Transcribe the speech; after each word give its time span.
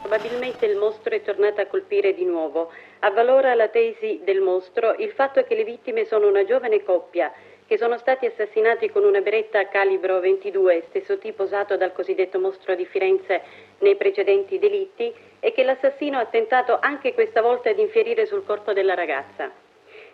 Probabilmente 0.00 0.66
il 0.66 0.76
mostro 0.76 1.14
è 1.14 1.22
tornato 1.22 1.60
a 1.60 1.66
colpire 1.66 2.14
di 2.14 2.24
nuovo. 2.24 2.72
Avvalora 3.00 3.54
la 3.54 3.68
tesi 3.68 4.20
del 4.22 4.40
mostro 4.40 4.94
il 4.98 5.12
fatto 5.12 5.42
che 5.44 5.54
le 5.54 5.64
vittime 5.64 6.04
sono 6.04 6.28
una 6.28 6.44
giovane 6.44 6.82
coppia 6.82 7.32
che 7.66 7.78
sono 7.78 7.98
stati 7.98 8.26
assassinati 8.26 8.90
con 8.90 9.04
una 9.04 9.20
beretta 9.20 9.66
calibro 9.68 10.20
22, 10.20 10.84
stesso 10.88 11.18
tipo 11.18 11.42
usato 11.42 11.76
dal 11.76 11.92
cosiddetto 11.92 12.38
mostro 12.38 12.76
di 12.76 12.86
Firenze 12.86 13.42
nei 13.80 13.96
precedenti 13.96 14.60
delitti, 14.60 15.12
e 15.40 15.52
che 15.52 15.64
l'assassino 15.64 16.18
ha 16.18 16.26
tentato 16.26 16.78
anche 16.80 17.12
questa 17.12 17.42
volta 17.42 17.72
di 17.72 17.82
infierire 17.82 18.24
sul 18.26 18.44
corpo 18.44 18.72
della 18.72 18.94
ragazza. 18.94 19.50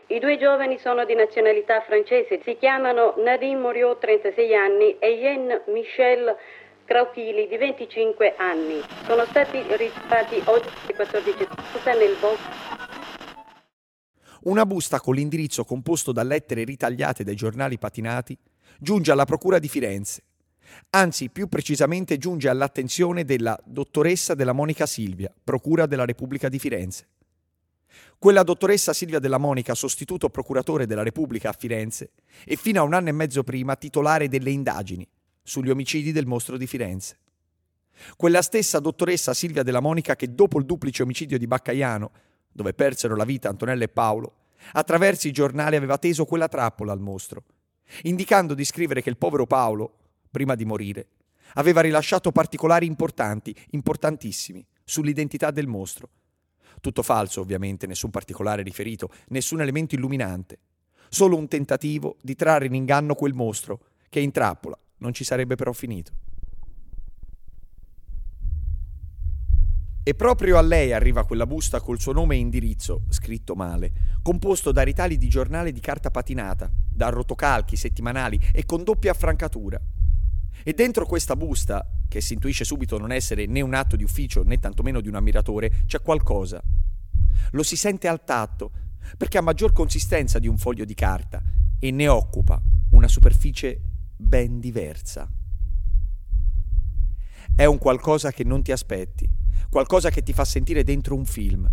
I 0.06 0.18
due 0.18 0.36
giovani 0.36 0.78
sono 0.78 1.04
di 1.04 1.14
nazionalità 1.14 1.80
francese, 1.82 2.40
si 2.42 2.56
chiamano 2.56 3.14
Nadine 3.18 3.60
Moriot, 3.60 3.98
36 3.98 4.54
anni, 4.54 4.96
e 4.98 5.18
Jean 5.18 5.62
Michel 5.66 6.36
Crauchili, 6.92 7.48
di 7.48 7.56
25 7.56 8.36
anni. 8.36 8.78
Sono 9.06 9.24
stati 9.24 9.62
ritrovati 9.62 10.42
oggi 10.44 10.68
alle 10.82 10.94
14 10.94 11.48
nel 11.86 12.16
bosco. 12.20 12.50
Una 14.42 14.66
busta 14.66 15.00
con 15.00 15.14
l'indirizzo 15.14 15.64
composto 15.64 16.12
da 16.12 16.22
lettere 16.22 16.64
ritagliate 16.64 17.24
dai 17.24 17.34
giornali 17.34 17.78
patinati 17.78 18.36
giunge 18.78 19.10
alla 19.10 19.24
Procura 19.24 19.58
di 19.58 19.68
Firenze. 19.68 20.22
Anzi, 20.90 21.30
più 21.30 21.48
precisamente 21.48 22.18
giunge 22.18 22.50
all'attenzione 22.50 23.24
della 23.24 23.58
dottoressa 23.64 24.34
della 24.34 24.52
Monica 24.52 24.84
Silvia, 24.84 25.32
Procura 25.42 25.86
della 25.86 26.04
Repubblica 26.04 26.50
di 26.50 26.58
Firenze. 26.58 27.06
Quella 28.18 28.42
dottoressa 28.42 28.92
Silvia 28.92 29.18
della 29.18 29.38
Monica, 29.38 29.74
sostituto 29.74 30.28
procuratore 30.28 30.84
della 30.84 31.02
Repubblica 31.02 31.48
a 31.48 31.56
Firenze, 31.58 32.10
e 32.44 32.56
fino 32.56 32.82
a 32.82 32.84
un 32.84 32.92
anno 32.92 33.08
e 33.08 33.12
mezzo 33.12 33.42
prima 33.42 33.76
titolare 33.76 34.28
delle 34.28 34.50
indagini 34.50 35.08
sugli 35.42 35.70
omicidi 35.70 36.12
del 36.12 36.26
mostro 36.26 36.56
di 36.56 36.66
Firenze. 36.66 37.18
Quella 38.16 38.42
stessa 38.42 38.78
dottoressa 38.78 39.34
Silvia 39.34 39.62
della 39.62 39.80
Monica 39.80 40.16
che 40.16 40.34
dopo 40.34 40.58
il 40.58 40.64
duplice 40.64 41.02
omicidio 41.02 41.38
di 41.38 41.46
Baccaiano 41.46 42.10
dove 42.52 42.74
persero 42.74 43.16
la 43.16 43.24
vita 43.24 43.48
Antonella 43.48 43.84
e 43.84 43.88
Paolo, 43.88 44.34
attraverso 44.72 45.26
i 45.26 45.32
giornali 45.32 45.76
aveva 45.76 45.98
teso 45.98 46.24
quella 46.24 46.48
trappola 46.48 46.92
al 46.92 47.00
mostro, 47.00 47.44
indicando 48.02 48.54
di 48.54 48.64
scrivere 48.64 49.02
che 49.02 49.08
il 49.08 49.16
povero 49.16 49.46
Paolo, 49.46 49.96
prima 50.30 50.54
di 50.54 50.64
morire, 50.64 51.08
aveva 51.54 51.80
rilasciato 51.80 52.30
particolari 52.30 52.86
importanti, 52.86 53.54
importantissimi, 53.70 54.64
sull'identità 54.84 55.50
del 55.50 55.66
mostro. 55.66 56.08
Tutto 56.80 57.02
falso, 57.02 57.40
ovviamente, 57.40 57.86
nessun 57.86 58.10
particolare 58.10 58.62
riferito, 58.62 59.10
nessun 59.28 59.60
elemento 59.60 59.94
illuminante. 59.94 60.58
Solo 61.08 61.36
un 61.36 61.48
tentativo 61.48 62.16
di 62.22 62.34
trarre 62.34 62.66
in 62.66 62.74
inganno 62.74 63.14
quel 63.14 63.34
mostro, 63.34 63.80
che 64.08 64.20
in 64.20 64.30
trappola 64.30 64.78
non 65.02 65.12
ci 65.12 65.24
sarebbe 65.24 65.56
però 65.56 65.72
finito. 65.72 66.12
E 70.04 70.14
proprio 70.14 70.58
a 70.58 70.62
lei 70.62 70.92
arriva 70.92 71.24
quella 71.24 71.46
busta 71.46 71.80
col 71.80 72.00
suo 72.00 72.12
nome 72.12 72.34
e 72.34 72.38
indirizzo, 72.38 73.02
scritto 73.10 73.54
male, 73.54 73.92
composto 74.22 74.72
da 74.72 74.82
ritagli 74.82 75.16
di 75.16 75.28
giornale 75.28 75.70
di 75.70 75.78
carta 75.78 76.10
patinata, 76.10 76.68
da 76.72 77.08
rotocalchi 77.08 77.76
settimanali 77.76 78.40
e 78.52 78.64
con 78.64 78.82
doppia 78.82 79.12
affrancatura. 79.12 79.80
E 80.64 80.72
dentro 80.72 81.06
questa 81.06 81.36
busta, 81.36 81.88
che 82.08 82.20
si 82.20 82.34
intuisce 82.34 82.64
subito 82.64 82.98
non 82.98 83.12
essere 83.12 83.46
né 83.46 83.60
un 83.60 83.74
atto 83.74 83.94
di 83.94 84.02
ufficio 84.02 84.42
né 84.42 84.58
tantomeno 84.58 85.00
di 85.00 85.08
un 85.08 85.14
ammiratore, 85.14 85.84
c'è 85.86 86.00
qualcosa. 86.00 86.60
Lo 87.52 87.62
si 87.62 87.76
sente 87.76 88.08
al 88.08 88.24
tatto, 88.24 88.72
perché 89.16 89.38
ha 89.38 89.42
maggior 89.42 89.72
consistenza 89.72 90.40
di 90.40 90.48
un 90.48 90.58
foglio 90.58 90.84
di 90.84 90.94
carta 90.94 91.40
e 91.78 91.90
ne 91.92 92.08
occupa 92.08 92.60
una 92.90 93.08
superficie 93.08 93.80
ben 94.22 94.60
diversa. 94.60 95.30
È 97.54 97.64
un 97.64 97.78
qualcosa 97.78 98.30
che 98.30 98.44
non 98.44 98.62
ti 98.62 98.72
aspetti, 98.72 99.28
qualcosa 99.68 100.10
che 100.10 100.22
ti 100.22 100.32
fa 100.32 100.44
sentire 100.44 100.84
dentro 100.84 101.14
un 101.14 101.26
film, 101.26 101.68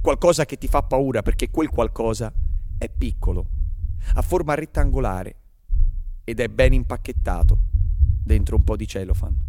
qualcosa 0.00 0.44
che 0.44 0.56
ti 0.56 0.68
fa 0.68 0.82
paura 0.82 1.22
perché 1.22 1.50
quel 1.50 1.68
qualcosa 1.68 2.32
è 2.76 2.88
piccolo, 2.88 3.46
ha 4.14 4.22
forma 4.22 4.54
rettangolare 4.54 5.36
ed 6.24 6.40
è 6.40 6.48
ben 6.48 6.72
impacchettato 6.72 7.58
dentro 8.22 8.56
un 8.56 8.62
po' 8.62 8.76
di 8.76 8.86
cellophane. 8.86 9.46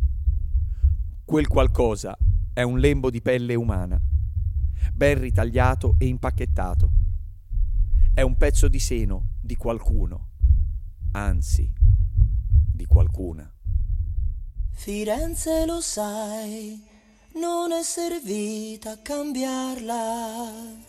Quel 1.24 1.48
qualcosa 1.48 2.18
è 2.54 2.64
un 2.64 2.80
lembo 2.80 3.12
di 3.12 3.22
pelle 3.22 3.54
umana, 3.54 4.02
ben 4.94 5.20
ritagliato 5.20 5.96
e 6.00 6.08
impacchettato. 6.08 6.92
È 8.14 8.22
un 8.22 8.36
pezzo 8.38 8.68
di 8.68 8.80
seno 8.80 9.34
di 9.40 9.56
qualcuno, 9.56 10.30
anzi, 11.12 11.72
di 13.00 13.10
qualcuna. 13.10 13.52
Firenze 14.72 15.66
lo 15.66 15.82
sai, 15.82 16.82
non 17.36 17.72
è 17.72 17.84
servita 17.84 18.92
a 18.92 18.98
cambiarla. 18.98 20.88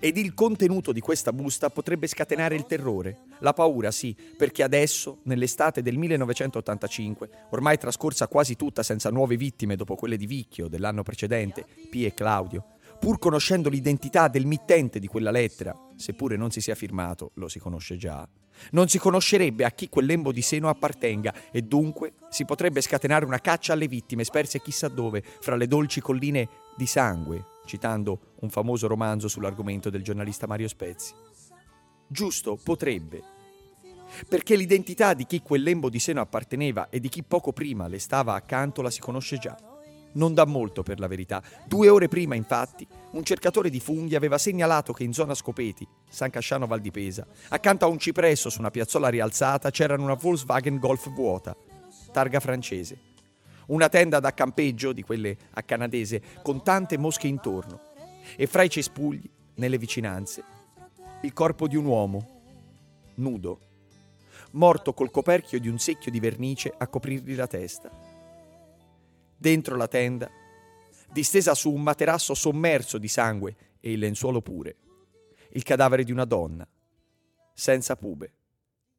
Ed 0.00 0.16
il 0.16 0.32
contenuto 0.32 0.92
di 0.92 1.00
questa 1.00 1.32
busta 1.32 1.70
potrebbe 1.70 2.06
scatenare 2.06 2.54
il 2.54 2.66
terrore, 2.66 3.22
la 3.40 3.52
paura 3.52 3.90
sì, 3.90 4.16
perché 4.36 4.62
adesso, 4.62 5.18
nell'estate 5.24 5.82
del 5.82 5.98
1985, 5.98 7.30
ormai 7.50 7.78
trascorsa 7.78 8.28
quasi 8.28 8.54
tutta 8.54 8.84
senza 8.84 9.10
nuove 9.10 9.36
vittime 9.36 9.74
dopo 9.74 9.96
quelle 9.96 10.16
di 10.16 10.26
Vicchio 10.26 10.68
dell'anno 10.68 11.02
precedente, 11.02 11.66
P 11.90 12.04
e 12.04 12.14
Claudio, 12.14 12.77
pur 12.98 13.18
conoscendo 13.18 13.68
l'identità 13.68 14.28
del 14.28 14.46
mittente 14.46 14.98
di 14.98 15.06
quella 15.06 15.30
lettera, 15.30 15.74
seppure 15.96 16.36
non 16.36 16.50
si 16.50 16.60
sia 16.60 16.74
firmato, 16.74 17.30
lo 17.34 17.48
si 17.48 17.58
conosce 17.58 17.96
già, 17.96 18.28
non 18.72 18.88
si 18.88 18.98
conoscerebbe 18.98 19.64
a 19.64 19.70
chi 19.70 19.88
quel 19.88 20.06
lembo 20.06 20.32
di 20.32 20.42
seno 20.42 20.68
appartenga 20.68 21.32
e 21.50 21.62
dunque 21.62 22.14
si 22.28 22.44
potrebbe 22.44 22.80
scatenare 22.80 23.24
una 23.24 23.38
caccia 23.38 23.72
alle 23.72 23.88
vittime 23.88 24.24
sperse 24.24 24.60
chissà 24.60 24.88
dove, 24.88 25.22
fra 25.22 25.56
le 25.56 25.66
dolci 25.66 26.00
colline 26.00 26.48
di 26.76 26.86
sangue, 26.86 27.44
citando 27.66 28.34
un 28.40 28.50
famoso 28.50 28.86
romanzo 28.86 29.28
sull'argomento 29.28 29.90
del 29.90 30.02
giornalista 30.02 30.46
Mario 30.46 30.68
Spezzi. 30.68 31.14
Giusto, 32.06 32.56
potrebbe. 32.56 33.22
Perché 34.26 34.56
l'identità 34.56 35.12
di 35.12 35.26
chi 35.26 35.42
quel 35.42 35.62
lembo 35.62 35.90
di 35.90 35.98
seno 35.98 36.20
apparteneva 36.20 36.88
e 36.88 36.98
di 36.98 37.08
chi 37.08 37.22
poco 37.22 37.52
prima 37.52 37.86
le 37.88 37.98
stava 37.98 38.34
accanto 38.34 38.80
la 38.80 38.90
si 38.90 39.00
conosce 39.00 39.36
già. 39.36 39.67
Non 40.12 40.34
da 40.34 40.46
molto 40.46 40.82
per 40.82 40.98
la 40.98 41.06
verità. 41.06 41.42
Due 41.66 41.88
ore 41.88 42.08
prima, 42.08 42.34
infatti, 42.34 42.86
un 43.12 43.24
cercatore 43.24 43.70
di 43.70 43.80
funghi 43.80 44.14
aveva 44.14 44.38
segnalato 44.38 44.92
che 44.92 45.04
in 45.04 45.12
zona 45.12 45.34
Scopeti, 45.34 45.86
San 46.08 46.30
Casciano 46.30 46.66
Val 46.66 46.80
di 46.80 46.90
Pesa, 46.90 47.26
accanto 47.48 47.84
a 47.84 47.88
un 47.88 47.98
cipresso 47.98 48.50
su 48.50 48.58
una 48.58 48.70
piazzola 48.70 49.08
rialzata 49.08 49.70
c'era 49.70 49.94
una 49.94 50.14
Volkswagen 50.14 50.78
Golf 50.78 51.10
vuota, 51.10 51.56
targa 52.10 52.40
francese. 52.40 53.06
Una 53.66 53.88
tenda 53.90 54.18
da 54.18 54.32
campeggio, 54.32 54.92
di 54.92 55.02
quelle 55.02 55.36
a 55.52 55.62
canadese, 55.62 56.22
con 56.42 56.62
tante 56.62 56.96
mosche 56.96 57.26
intorno. 57.26 57.80
E 58.34 58.46
fra 58.46 58.62
i 58.62 58.70
cespugli, 58.70 59.28
nelle 59.56 59.76
vicinanze, 59.76 60.42
il 61.22 61.32
corpo 61.32 61.68
di 61.68 61.76
un 61.76 61.84
uomo, 61.84 62.40
nudo, 63.16 63.58
morto 64.52 64.94
col 64.94 65.10
coperchio 65.10 65.60
di 65.60 65.68
un 65.68 65.78
secchio 65.78 66.10
di 66.10 66.20
vernice 66.20 66.72
a 66.76 66.86
coprirgli 66.86 67.34
la 67.34 67.46
testa 67.46 68.07
dentro 69.38 69.76
la 69.76 69.88
tenda, 69.88 70.30
distesa 71.10 71.54
su 71.54 71.72
un 71.72 71.82
materasso 71.82 72.34
sommerso 72.34 72.98
di 72.98 73.08
sangue 73.08 73.56
e 73.80 73.92
il 73.92 74.00
lenzuolo 74.00 74.42
pure, 74.42 74.76
il 75.52 75.62
cadavere 75.62 76.04
di 76.04 76.12
una 76.12 76.24
donna, 76.24 76.68
senza 77.54 77.96
pube 77.96 78.32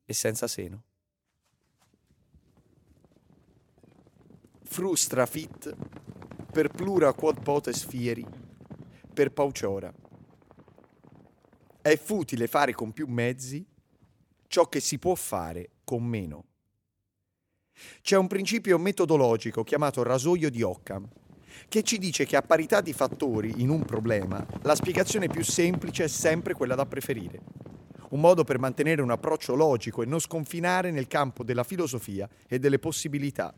e 0.06 0.14
senza 0.14 0.48
seno. 0.48 0.84
Frustra 4.64 5.26
fit 5.26 5.76
per 6.52 6.70
plura 6.70 7.14
quod 7.14 7.42
potes 7.42 7.86
fieri, 7.86 8.26
per 9.14 9.32
pauciora. 9.32 9.94
È 11.82 11.98
futile 11.98 12.48
fare 12.48 12.74
con 12.74 12.92
più 12.92 13.08
mezzi 13.08 13.66
ciò 14.48 14.68
che 14.68 14.80
si 14.80 14.98
può 14.98 15.16
fare 15.16 15.72
con 15.84 16.04
meno. 16.04 16.49
C'è 18.02 18.18
un 18.18 18.28
principio 18.28 18.78
metodologico 18.78 19.64
chiamato 19.64 20.04
rasoio 20.04 20.50
di 20.50 20.62
Occam, 20.62 21.08
che 21.68 21.84
ci 21.84 21.98
dice 21.98 22.26
che 22.26 22.36
a 22.36 22.42
parità 22.42 22.82
di 22.82 22.94
fattori 22.94 23.56
in 23.58 23.70
un 23.70 23.84
problema, 23.86 24.46
la 24.64 24.76
spiegazione 24.76 25.28
più 25.28 25.44
semplice 25.44 26.06
è 26.06 26.08
sempre 26.08 26.54
quella 26.54 26.76
da 26.76 26.86
preferire. 26.86 27.42
Un 28.10 28.20
modo 28.20 28.44
per 28.44 28.60
mantenere 28.60 29.02
un 29.02 29.12
approccio 29.12 29.56
logico 29.56 30.02
e 30.02 30.06
non 30.06 30.20
sconfinare 30.20 30.92
nel 30.92 31.08
campo 31.08 31.44
della 31.44 31.64
filosofia 31.64 32.28
e 32.48 32.58
delle 32.58 32.80
possibilità. 32.80 33.54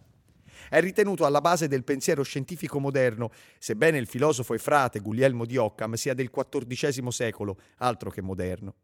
È 0.70 0.80
ritenuto 0.80 1.26
alla 1.26 1.42
base 1.42 1.68
del 1.68 1.84
pensiero 1.84 2.24
scientifico 2.24 2.80
moderno, 2.80 3.32
sebbene 3.58 3.98
il 3.98 4.08
filosofo 4.08 4.54
e 4.54 4.58
frate 4.58 5.00
Guglielmo 5.00 5.46
di 5.46 5.58
Occam 5.58 5.94
sia 5.94 6.14
del 6.14 6.30
XIV 6.30 7.08
secolo, 7.08 7.58
altro 7.78 8.10
che 8.10 8.22
moderno. 8.22 8.76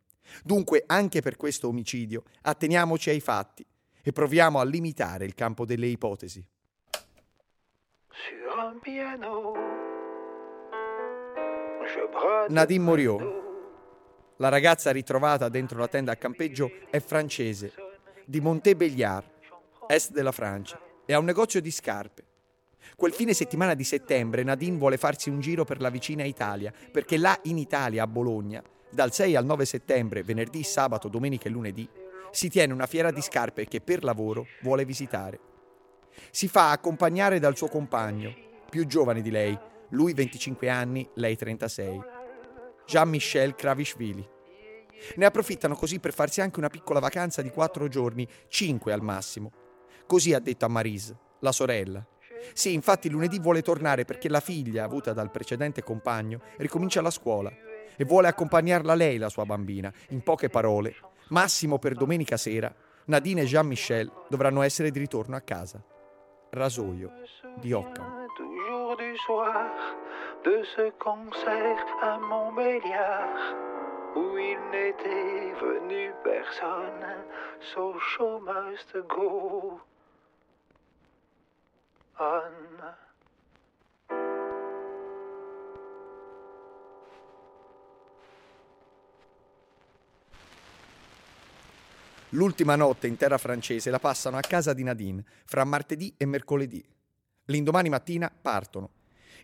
Dunque, 0.44 0.84
anche 0.88 1.22
per 1.22 1.36
questo 1.38 1.68
omicidio, 1.68 2.24
atteniamoci 2.42 3.10
ai 3.10 3.20
fatti 3.20 3.66
e 4.08 4.14
proviamo 4.14 4.60
a 4.60 4.64
limitare 4.64 5.26
il 5.26 5.34
campo 5.34 5.66
delle 5.66 5.88
ipotesi. 5.88 6.42
Nadine 12.48 12.84
Moriot, 12.84 13.44
la 14.38 14.48
ragazza 14.48 14.92
ritrovata 14.92 15.50
dentro 15.50 15.78
la 15.80 15.90
tenda 15.90 16.14
a 16.14 16.16
campeggio, 16.16 16.72
è 16.90 17.02
francese, 17.02 17.74
di 18.24 18.40
Montébéliard, 18.40 19.30
est 19.88 20.14
della 20.14 20.32
Francia, 20.32 20.80
e 21.06 21.14
ha 21.14 21.20
un 21.20 21.26
negozio 21.26 21.60
di 21.60 21.70
scarpe. 21.70 22.24
Quel 22.96 23.12
fine 23.12 23.34
settimana 23.34 23.74
di 23.74 23.84
settembre 23.84 24.44
Nadine 24.44 24.78
vuole 24.78 24.96
farsi 24.96 25.30
un 25.30 25.42
giro 25.42 25.66
per 25.66 25.82
la 25.82 25.90
vicina 25.90 26.24
Italia, 26.24 26.72
perché 26.94 27.18
là 27.18 27.38
in 27.44 27.58
Italia, 27.58 28.04
a 28.04 28.08
Bologna, 28.08 28.64
dal 28.90 29.12
6 29.12 29.36
al 29.36 29.44
9 29.44 29.66
settembre, 29.66 30.24
venerdì, 30.24 30.64
sabato, 30.64 31.10
domenica 31.10 31.50
e 31.50 31.52
lunedì, 31.52 31.90
si 32.38 32.50
tiene 32.50 32.72
una 32.72 32.86
fiera 32.86 33.10
di 33.10 33.20
scarpe 33.20 33.66
che 33.66 33.82
per 33.82 34.04
lavoro 34.04 34.46
vuole 34.62 34.86
visitare. 34.86 35.40
Si 36.30 36.48
fa 36.48 36.70
accompagnare 36.70 37.40
dal 37.40 37.58
suo 37.58 37.68
compagno, 37.68 38.32
più 38.70 38.86
giovane 38.86 39.24
di 39.24 39.32
lei, 39.32 39.58
lui 39.90 40.14
25 40.14 40.70
anni, 40.70 41.10
lei 41.16 41.36
36, 41.36 42.00
Jean-Michel 42.86 43.56
Kravishvili. 43.56 44.30
Ne 45.16 45.26
approfittano 45.26 45.74
così 45.74 45.98
per 46.00 46.14
farsi 46.14 46.40
anche 46.40 46.60
una 46.60 46.70
piccola 46.70 47.00
vacanza 47.00 47.42
di 47.42 47.50
quattro 47.50 47.88
giorni, 47.88 48.28
cinque 48.50 48.94
al 48.94 49.02
massimo. 49.02 49.52
Così 50.06 50.36
ha 50.36 50.40
detto 50.40 50.66
a 50.66 50.70
Marise, 50.70 51.18
la 51.40 51.52
sorella. 51.52 52.06
Sì, 52.54 52.72
infatti 52.72 53.10
lunedì 53.10 53.40
vuole 53.40 53.64
tornare 53.64 54.06
perché 54.06 54.30
la 54.30 54.42
figlia, 54.42 54.84
avuta 54.84 55.12
dal 55.12 55.32
precedente 55.32 55.82
compagno, 55.82 56.42
ricomincia 56.58 57.02
la 57.02 57.10
scuola 57.10 57.52
e 57.96 58.04
vuole 58.06 58.28
accompagnarla 58.28 58.94
lei, 58.94 59.18
la 59.18 59.30
sua 59.30 59.46
bambina. 59.46 59.92
In 60.10 60.22
poche 60.22 60.50
parole, 60.50 60.96
massimo 61.30 61.80
per 61.80 61.94
domenica 61.94 62.38
sera, 62.38 62.74
Nadine 63.06 63.42
e 63.42 63.46
Jean-Michel 63.46 64.12
dovranno 64.28 64.62
essere 64.62 64.92
di 64.92 65.00
ritorno 65.00 65.36
a 65.36 65.42
casa. 65.42 65.82
Rasoio 66.50 67.12
di 67.60 67.72
Occam. 67.72 68.26
de 70.44 70.64
ce 70.76 70.92
concert 71.00 71.86
à 72.02 72.18
Montbéliard 72.20 73.56
où 74.16 74.38
il 74.38 74.60
n'était 74.72 75.54
venu 75.60 76.14
personne, 76.24 77.06
so 77.74 78.00
show 78.00 78.40
must 78.40 78.96
go 79.08 79.82
on. 82.20 83.07
L'ultima 92.38 92.76
notte 92.76 93.08
in 93.08 93.18
terra 93.18 93.40
francese 93.40 93.90
la 93.90 93.98
passano 93.98 94.38
a 94.38 94.42
casa 94.42 94.74
di 94.74 94.84
Nadine 94.84 95.24
fra 95.46 95.64
martedì 95.64 96.14
e 96.18 96.28
mercoledì. 96.28 96.86
L'indomani 97.46 97.90
mattina 97.90 98.32
partono. 98.32 98.92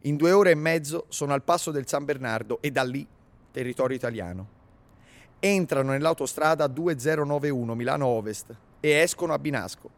In 0.01 0.16
due 0.16 0.31
ore 0.31 0.51
e 0.51 0.56
mezzo 0.56 1.07
sono 1.10 1.34
al 1.34 1.42
passo 1.42 1.72
del 1.72 1.88
San 1.88 2.06
Bernardo 2.06 2.62
e 2.62 2.69
da 2.69 2.84
lì 2.84 3.06
territorio 3.50 3.98
italiano. 3.98 4.48
Entrano 5.40 5.90
nell'autostrada 5.90 6.68
2091 6.68 7.74
Milano 7.74 8.06
Ovest 8.06 8.56
e 8.80 8.90
escono 8.92 9.34
a 9.34 9.40
Binasco. 9.40 9.90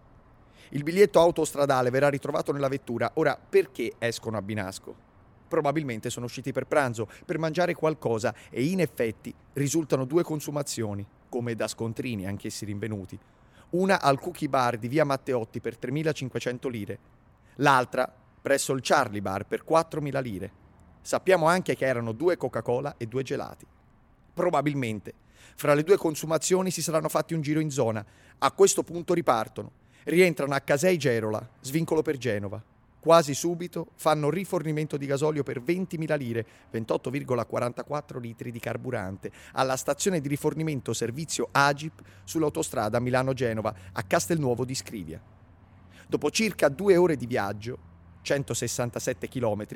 Il 0.70 0.84
biglietto 0.84 1.20
autostradale 1.20 1.90
verrà 1.90 2.08
ritrovato 2.08 2.54
nella 2.54 2.70
vettura. 2.70 3.12
Ora, 3.16 3.38
perché 3.38 3.96
escono 4.00 4.38
a 4.38 4.42
Binasco? 4.42 4.96
Probabilmente 5.50 6.10
sono 6.10 6.28
usciti 6.28 6.54
per 6.54 6.66
pranzo, 6.66 7.10
per 7.26 7.40
mangiare 7.40 7.74
qualcosa 7.74 8.34
e 8.50 8.64
in 8.64 8.80
effetti 8.80 9.36
risultano 9.52 10.06
due 10.06 10.24
consumazioni 10.24 11.06
come 11.36 11.54
da 11.54 11.68
scontrini, 11.68 12.26
anch'essi 12.26 12.64
rinvenuti. 12.64 13.20
Una 13.72 14.00
al 14.00 14.22
Cookie 14.22 14.48
Bar 14.48 14.78
di 14.78 14.88
via 14.88 15.04
Matteotti 15.04 15.60
per 15.60 15.76
3.500 15.78 16.70
lire, 16.70 17.00
l'altra 17.56 18.10
presso 18.42 18.72
il 18.72 18.80
Charlie 18.82 19.22
Bar 19.22 19.46
per 19.46 19.66
4.000 19.68 20.22
lire. 20.22 20.52
Sappiamo 21.02 21.48
anche 21.48 21.76
che 21.76 21.86
erano 21.86 22.14
due 22.14 22.38
Coca-Cola 22.38 22.96
e 22.96 23.06
due 23.06 23.22
gelati. 23.22 23.66
Probabilmente, 24.34 25.14
fra 25.58 25.74
le 25.74 25.84
due 25.84 25.98
consumazioni 25.98 26.72
si 26.72 26.82
saranno 26.82 27.10
fatti 27.10 27.34
un 27.34 27.42
giro 27.42 27.60
in 27.60 27.70
zona. 27.70 28.06
A 28.38 28.52
questo 28.54 28.84
punto 28.84 29.14
ripartono. 29.14 29.72
Rientrano 30.06 30.54
a 30.54 30.62
Casei 30.62 30.98
Gerola, 30.98 31.46
svincolo 31.60 32.02
per 32.02 32.16
Genova. 32.16 32.64
Quasi 33.06 33.36
subito 33.36 33.90
fanno 33.98 34.32
rifornimento 34.32 34.98
di 34.98 35.06
gasolio 35.06 35.44
per 35.44 35.62
20.000 35.62 36.18
lire, 36.18 36.44
28,44 36.74 38.20
litri 38.20 38.50
di 38.50 38.58
carburante, 38.58 39.32
alla 39.52 39.78
stazione 39.78 40.20
di 40.20 40.28
rifornimento 40.28 40.92
servizio 40.92 41.50
Agip 41.52 42.02
sull'autostrada 42.24 43.00
Milano-Genova 43.00 43.76
a 43.92 44.02
Castelnuovo 44.02 44.66
di 44.66 44.74
Scrivia. 44.74 45.22
Dopo 46.08 46.32
circa 46.32 46.68
due 46.68 46.98
ore 46.98 47.16
di 47.16 47.28
viaggio, 47.28 47.78
167 48.24 49.28
km, 49.28 49.68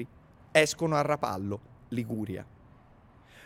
escono 0.49 0.95
a 0.95 1.01
Rapallo, 1.01 1.59
Liguria. 1.89 2.43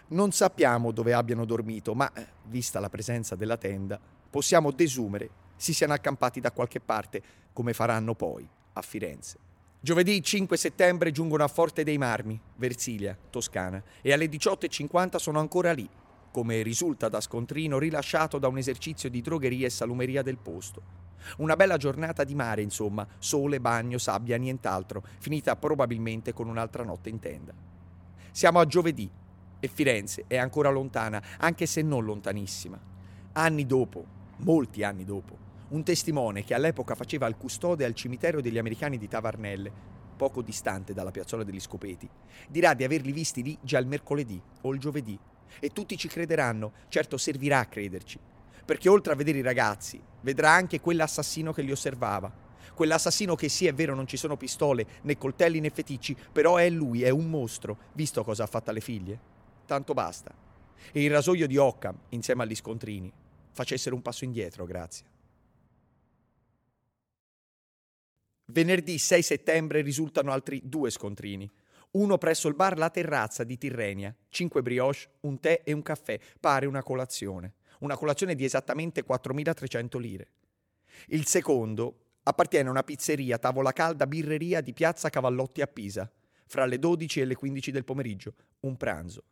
Non 0.07 0.31
sappiamo 0.31 0.93
dove 0.93 1.11
abbiano 1.11 1.43
dormito, 1.43 1.93
ma, 1.93 2.09
vista 2.45 2.79
la 2.79 2.87
presenza 2.87 3.35
della 3.35 3.57
tenda, 3.57 3.99
possiamo 4.29 4.71
desumere 4.71 5.29
si 5.57 5.73
siano 5.73 5.91
accampati 5.91 6.39
da 6.39 6.53
qualche 6.53 6.79
parte, 6.79 7.21
come 7.51 7.73
faranno 7.73 8.15
poi 8.15 8.47
a 8.71 8.81
Firenze. 8.81 9.51
Giovedì 9.85 10.23
5 10.23 10.55
settembre 10.55 11.11
giungono 11.11 11.43
a 11.43 11.49
Forte 11.49 11.83
dei 11.83 11.97
Marmi, 11.97 12.39
Versilia, 12.55 13.17
Toscana, 13.29 13.83
e 14.01 14.13
alle 14.13 14.27
18.50 14.27 15.17
sono 15.17 15.39
ancora 15.39 15.73
lì, 15.73 15.89
come 16.31 16.61
risulta 16.61 17.09
da 17.09 17.19
scontrino 17.19 17.77
rilasciato 17.79 18.39
da 18.39 18.47
un 18.47 18.57
esercizio 18.57 19.09
di 19.09 19.19
drogheria 19.19 19.65
e 19.65 19.69
salumeria 19.69 20.21
del 20.21 20.37
posto. 20.37 20.81
Una 21.39 21.57
bella 21.57 21.75
giornata 21.75 22.23
di 22.23 22.33
mare, 22.33 22.61
insomma, 22.61 23.05
sole, 23.17 23.59
bagno, 23.59 23.97
sabbia, 23.97 24.37
nient'altro, 24.37 25.03
finita 25.19 25.57
probabilmente 25.57 26.31
con 26.31 26.47
un'altra 26.47 26.85
notte 26.85 27.09
in 27.09 27.19
tenda. 27.19 27.53
Siamo 28.31 28.61
a 28.61 28.65
giovedì 28.65 29.11
e 29.59 29.67
Firenze 29.67 30.23
è 30.27 30.37
ancora 30.37 30.69
lontana, 30.69 31.21
anche 31.39 31.65
se 31.65 31.81
non 31.81 32.05
lontanissima. 32.05 32.79
Anni 33.33 33.65
dopo, 33.65 34.05
molti 34.37 34.81
anni 34.81 35.03
dopo, 35.03 35.42
un 35.73 35.83
testimone 35.83 36.43
che 36.43 36.53
all'epoca 36.53 36.93
faceva 36.93 37.27
il 37.27 37.35
custode 37.35 37.83
al 37.83 37.95
cimitero 37.95 38.41
degli 38.41 38.59
americani 38.59 38.99
di 38.99 39.07
Tavarnelle, 39.07 39.71
poco 40.15 40.43
distante 40.43 40.93
dalla 40.93 41.09
piazzola 41.09 41.43
degli 41.43 41.59
Scopeti, 41.59 42.07
dirà 42.47 42.75
di 42.75 42.83
averli 42.83 43.11
visti 43.11 43.41
lì 43.41 43.57
già 43.59 43.79
il 43.79 43.87
mercoledì 43.87 44.39
o 44.61 44.71
il 44.71 44.79
giovedì. 44.79 45.17
E 45.59 45.69
tutti 45.69 45.97
ci 45.97 46.07
crederanno, 46.07 46.73
certo 46.89 47.17
servirà 47.17 47.59
a 47.59 47.65
crederci, 47.65 48.19
perché 48.63 48.87
oltre 48.87 49.13
a 49.13 49.15
vedere 49.15 49.39
i 49.39 49.43
ragazzi, 49.43 49.99
vedrà 50.21 50.51
anche 50.51 50.79
quell'assassino 50.79 51.51
che 51.51 51.63
li 51.63 51.71
osservava. 51.71 52.31
Quell'assassino 52.75 53.35
che 53.35 53.49
sì 53.49 53.65
è 53.65 53.73
vero 53.73 53.95
non 53.95 54.07
ci 54.07 54.17
sono 54.17 54.37
pistole, 54.37 54.85
né 55.01 55.17
coltelli 55.17 55.59
né 55.59 55.71
feticci, 55.71 56.15
però 56.31 56.57
è 56.57 56.69
lui, 56.69 57.01
è 57.01 57.09
un 57.09 57.29
mostro, 57.29 57.77
visto 57.93 58.23
cosa 58.23 58.43
ha 58.43 58.47
fatto 58.47 58.69
alle 58.69 58.79
figlie. 58.79 59.19
Tanto 59.65 59.93
basta. 59.93 60.33
E 60.91 61.03
il 61.03 61.11
rasoio 61.11 61.47
di 61.47 61.57
Occam, 61.57 61.97
insieme 62.09 62.43
agli 62.43 62.55
scontrini, 62.55 63.11
facessero 63.51 63.95
un 63.95 64.01
passo 64.01 64.23
indietro, 64.23 64.65
grazie. 64.65 65.12
Venerdì 68.45 68.97
6 68.97 69.21
settembre 69.21 69.81
risultano 69.81 70.31
altri 70.31 70.61
due 70.63 70.89
scontrini. 70.89 71.49
Uno 71.91 72.17
presso 72.17 72.47
il 72.47 72.55
bar 72.55 72.77
La 72.77 72.89
Terrazza 72.89 73.43
di 73.43 73.57
Tirrenia, 73.57 74.13
5 74.29 74.61
brioche, 74.61 75.09
un 75.21 75.39
tè 75.39 75.61
e 75.63 75.71
un 75.71 75.81
caffè, 75.81 76.19
pare 76.39 76.65
una 76.65 76.83
colazione. 76.83 77.53
Una 77.79 77.95
colazione 77.95 78.35
di 78.35 78.43
esattamente 78.43 79.05
4.300 79.05 79.99
lire. 79.99 80.31
Il 81.07 81.25
secondo 81.25 81.99
appartiene 82.23 82.67
a 82.67 82.71
una 82.71 82.83
pizzeria, 82.83 83.37
tavola 83.37 83.71
calda, 83.71 84.07
birreria 84.07 84.61
di 84.61 84.73
piazza 84.73 85.09
Cavallotti 85.09 85.61
a 85.61 85.67
Pisa, 85.67 86.09
fra 86.45 86.65
le 86.65 86.79
12 86.79 87.21
e 87.21 87.25
le 87.25 87.35
15 87.35 87.71
del 87.71 87.83
pomeriggio, 87.83 88.33
un 88.61 88.77
pranzo. 88.77 89.23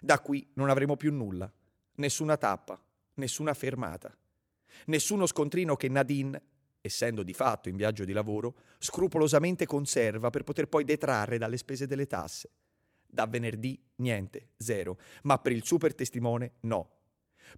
Da 0.00 0.20
qui 0.20 0.48
non 0.54 0.70
avremo 0.70 0.96
più 0.96 1.12
nulla, 1.12 1.50
nessuna 1.96 2.36
tappa, 2.36 2.80
nessuna 3.14 3.54
fermata, 3.54 4.16
nessuno 4.86 5.26
scontrino 5.26 5.76
che 5.76 5.88
Nadine 5.88 6.42
essendo 6.86 7.22
di 7.22 7.32
fatto 7.32 7.68
in 7.68 7.76
viaggio 7.76 8.04
di 8.04 8.12
lavoro, 8.12 8.56
scrupolosamente 8.78 9.66
conserva 9.66 10.30
per 10.30 10.42
poter 10.42 10.68
poi 10.68 10.84
detrarre 10.84 11.38
dalle 11.38 11.56
spese 11.56 11.86
delle 11.86 12.06
tasse. 12.06 12.50
Da 13.06 13.26
venerdì 13.26 13.80
niente, 13.96 14.50
zero, 14.56 14.98
ma 15.22 15.38
per 15.38 15.52
il 15.52 15.64
super 15.64 15.94
testimone 15.94 16.54
no. 16.60 16.90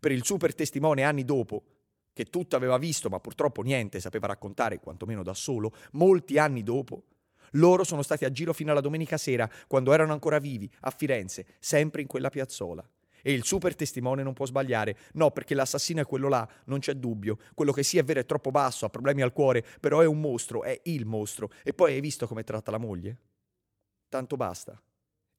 Per 0.00 0.12
il 0.12 0.24
super 0.24 0.54
testimone 0.54 1.02
anni 1.02 1.24
dopo, 1.24 1.64
che 2.12 2.24
tutto 2.24 2.56
aveva 2.56 2.78
visto 2.78 3.08
ma 3.08 3.20
purtroppo 3.20 3.62
niente 3.62 4.00
sapeva 4.00 4.26
raccontare, 4.26 4.80
quantomeno 4.80 5.22
da 5.22 5.34
solo, 5.34 5.72
molti 5.92 6.36
anni 6.38 6.62
dopo, 6.62 7.04
loro 7.52 7.84
sono 7.84 8.02
stati 8.02 8.24
a 8.24 8.30
giro 8.30 8.52
fino 8.52 8.72
alla 8.72 8.80
domenica 8.80 9.16
sera, 9.16 9.48
quando 9.66 9.92
erano 9.92 10.12
ancora 10.12 10.38
vivi, 10.38 10.70
a 10.80 10.90
Firenze, 10.90 11.46
sempre 11.58 12.02
in 12.02 12.06
quella 12.06 12.28
piazzola. 12.28 12.86
E 13.22 13.32
il 13.32 13.44
super 13.44 13.74
testimone 13.74 14.22
non 14.22 14.32
può 14.32 14.46
sbagliare. 14.46 14.96
No, 15.14 15.30
perché 15.30 15.54
l'assassino 15.54 16.00
è 16.00 16.06
quello 16.06 16.28
là, 16.28 16.48
non 16.64 16.78
c'è 16.78 16.94
dubbio. 16.94 17.38
Quello 17.54 17.72
che 17.72 17.82
sì 17.82 17.98
è 17.98 18.04
vero 18.04 18.20
è 18.20 18.26
troppo 18.26 18.50
basso, 18.50 18.86
ha 18.86 18.90
problemi 18.90 19.22
al 19.22 19.32
cuore, 19.32 19.64
però 19.80 20.00
è 20.00 20.06
un 20.06 20.20
mostro, 20.20 20.62
è 20.62 20.80
il 20.84 21.06
mostro. 21.06 21.50
E 21.62 21.74
poi 21.74 21.94
hai 21.94 22.00
visto 22.00 22.26
come 22.26 22.44
tratta 22.44 22.70
la 22.70 22.78
moglie? 22.78 23.18
Tanto 24.08 24.36
basta. 24.36 24.80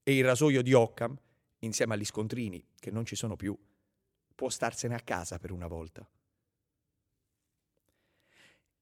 E 0.04 0.16
il 0.16 0.24
rasoio 0.24 0.62
di 0.62 0.74
Occam, 0.74 1.18
insieme 1.60 1.94
agli 1.94 2.06
scontrini, 2.06 2.64
che 2.80 2.92
non 2.92 3.06
ci 3.06 3.16
sono 3.16 3.36
più, 3.36 3.58
può 4.36 4.50
starsene 4.50 4.96
a 4.96 5.02
casa 5.02 5.38
per 5.38 5.52
una 5.52 5.68
volta. 5.68 6.08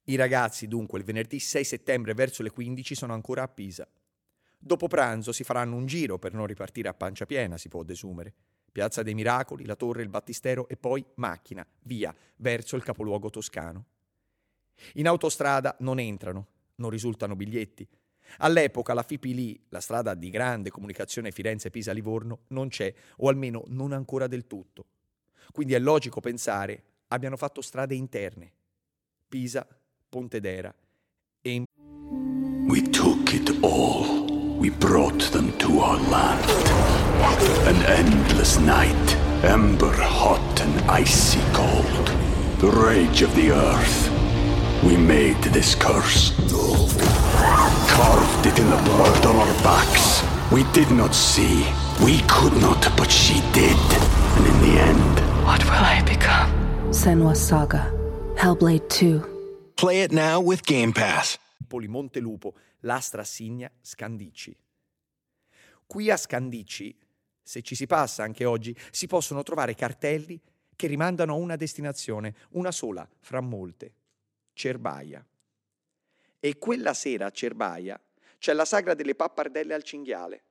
I 0.09 0.15
ragazzi, 0.15 0.67
dunque, 0.67 0.99
il 0.99 1.05
venerdì 1.05 1.39
6 1.39 1.63
settembre 1.65 2.13
verso 2.13 2.41
le 2.41 2.49
15 2.49 2.95
sono 2.95 3.13
ancora 3.13 3.43
a 3.43 3.47
Pisa. 3.49 3.85
Dopo 4.57 4.87
pranzo 4.87 5.31
si 5.31 5.43
faranno 5.43 5.75
un 5.75 5.85
giro 5.85 6.17
per 6.17 6.33
non 6.33 6.45
ripartire 6.45 6.87
a 6.87 6.93
pancia 6.93 7.25
piena, 7.25 7.57
si 7.57 7.67
può 7.67 7.83
desumere. 7.83 8.33
Piazza 8.71 9.03
dei 9.03 9.13
Miracoli, 9.13 9.65
la 9.65 9.75
torre, 9.75 10.03
il 10.03 10.09
battistero 10.09 10.67
e 10.67 10.77
poi 10.77 11.03
macchina, 11.15 11.65
via, 11.83 12.13
verso 12.37 12.75
il 12.75 12.83
capoluogo 12.83 13.29
toscano. 13.29 13.85
In 14.93 15.07
autostrada 15.07 15.75
non 15.79 15.99
entrano, 15.99 16.47
non 16.75 16.89
risultano 16.89 17.35
biglietti. 17.35 17.87
All'epoca 18.39 18.93
la 18.93 19.03
FIPI 19.03 19.65
la 19.69 19.79
strada 19.79 20.13
di 20.13 20.29
grande 20.29 20.69
comunicazione 20.69 21.31
Firenze-Pisa-Livorno, 21.31 22.39
non 22.49 22.67
c'è, 22.67 22.93
o 23.17 23.29
almeno 23.29 23.63
non 23.67 23.93
ancora 23.93 24.27
del 24.27 24.47
tutto. 24.47 24.85
Quindi 25.51 25.73
è 25.73 25.79
logico 25.79 26.19
pensare 26.19 26.83
abbiano 27.07 27.37
fatto 27.37 27.61
strade 27.61 27.95
interne. 27.95 28.51
Pisa, 29.27 29.65
Pontedera 30.09 30.73
e 31.41 31.63
We 32.67 32.81
took 32.81 33.33
it 33.33 33.49
all. 33.63 34.57
We 34.59 34.71
brought 34.71 35.31
them 35.31 35.55
to 35.57 35.79
our 35.79 35.99
land. 36.09 36.96
An 37.19 37.75
endless 37.85 38.59
night, 38.59 39.15
ember 39.43 39.93
hot 39.93 40.61
and 40.61 40.91
icy 40.91 41.39
cold. 41.53 42.07
The 42.59 42.69
rage 42.69 43.21
of 43.21 43.33
the 43.35 43.51
earth. 43.51 44.09
We 44.83 44.95
made 44.97 45.41
this 45.43 45.75
curse. 45.75 46.31
Carved 47.89 48.45
it 48.45 48.59
in 48.59 48.69
the 48.69 48.81
blood 48.83 49.25
on 49.25 49.35
our 49.35 49.53
backs. 49.63 50.23
We 50.51 50.63
did 50.71 50.91
not 50.91 51.13
see. 51.15 51.65
We 52.03 52.21
could 52.27 52.53
not, 52.61 52.81
but 52.95 53.11
she 53.11 53.41
did. 53.51 53.77
And 54.37 54.45
in 54.45 54.59
the 54.61 54.79
end, 54.81 55.15
What 55.45 55.63
will 55.65 55.71
I 55.95 56.01
become? 56.05 56.51
Senwa 56.91 57.35
Saga. 57.35 57.91
Hellblade 58.35 58.87
2. 58.89 59.73
Play 59.75 60.01
it 60.03 60.11
now 60.11 60.39
with 60.39 60.65
Game 60.65 60.93
Pass. 60.93 61.37
Poli 61.67 61.87
Montelupo, 61.87 62.53
Lastra 62.83 63.25
Signa, 63.25 63.69
Scandicci. 63.83 64.55
Qui 65.87 66.09
a 66.11 66.15
Scandicci, 66.17 66.93
se 67.47 67.61
ci 67.61 67.75
si 67.75 67.87
passa 67.87 68.23
anche 68.23 68.43
oggi, 68.43 68.77
si 68.91 69.07
possono 69.07 69.41
trovare 69.41 69.73
cartelli 69.73 70.37
che 70.75 70.87
rimandano 70.87 71.31
a 71.31 71.37
una 71.37 71.55
destinazione, 71.55 72.35
una 72.51 72.73
sola 72.73 73.07
fra 73.21 73.39
molte, 73.39 73.93
Cerbaia. 74.51 75.25
E 76.41 76.57
quella 76.57 76.93
sera 76.93 77.27
a 77.27 77.31
Cerbaia 77.31 77.97
c'è 78.37 78.51
la 78.51 78.65
sagra 78.65 78.95
delle 78.95 79.15
pappardelle 79.15 79.73
al 79.73 79.83
cinghiale, 79.83 80.43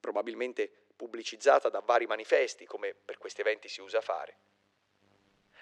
probabilmente 0.00 0.86
pubblicizzata 0.96 1.68
da 1.68 1.80
vari 1.80 2.06
manifesti, 2.06 2.64
come 2.64 2.94
per 2.94 3.18
questi 3.18 3.42
eventi 3.42 3.68
si 3.68 3.82
usa 3.82 4.00
fare. 4.00 4.38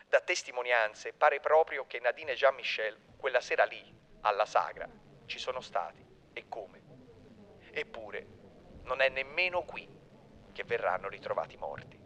Da 0.09 0.21
testimonianze 0.21 1.13
pare 1.13 1.41
proprio 1.41 1.87
che 1.89 1.99
Nadine 1.99 2.33
e 2.33 2.37
Jean-Michel 2.37 2.97
quella 3.17 3.41
sera 3.41 3.65
lì, 3.65 3.83
alla 4.21 4.47
sagra, 4.47 4.89
ci 5.27 5.41
sono 5.41 5.61
stati. 5.61 6.07
E 6.33 6.45
come? 6.49 6.83
Eppure, 7.73 8.27
non 8.85 9.01
è 9.01 9.09
nemmeno 9.09 9.65
qui 9.65 9.98
che 10.59 10.65
verranno 10.65 11.09
ritrovati 11.09 11.57
morti. 11.57 11.98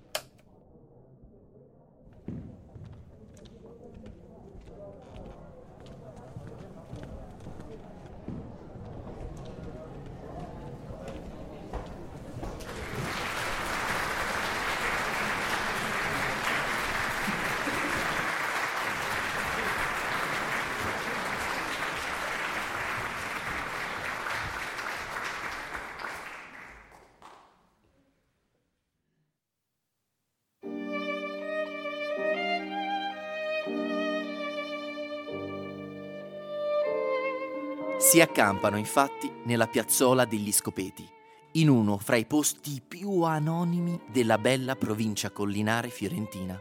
Si 38.13 38.21
accampano 38.21 38.77
infatti 38.77 39.33
nella 39.45 39.67
piazzola 39.67 40.27
degli 40.27 40.53
Scopeti, 40.53 41.09
in 41.53 41.71
uno 41.71 41.97
fra 41.97 42.17
i 42.17 42.27
posti 42.27 42.83
più 42.87 43.23
anonimi 43.23 43.99
della 44.07 44.37
bella 44.37 44.77
provincia 44.77 45.31
collinare 45.31 45.89
fiorentina. 45.89 46.61